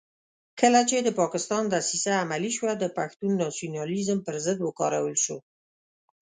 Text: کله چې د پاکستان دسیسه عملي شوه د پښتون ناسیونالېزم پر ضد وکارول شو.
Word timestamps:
کله 0.59 0.81
چې 0.89 0.97
د 1.01 1.09
پاکستان 1.19 1.63
دسیسه 1.75 2.11
عملي 2.23 2.51
شوه 2.57 2.71
د 2.77 2.85
پښتون 2.97 3.31
ناسیونالېزم 3.43 4.17
پر 4.25 4.35
ضد 4.45 4.57
وکارول 4.61 5.15
شو. 5.23 5.37